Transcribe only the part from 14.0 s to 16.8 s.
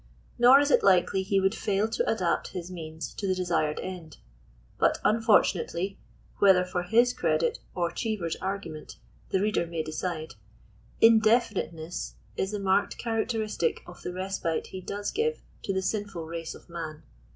the respite he does give to the sinful race of